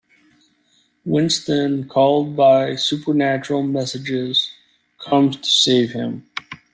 [1.05, 4.51] Winston, called by supernatural messages,
[4.97, 6.25] comes to save him.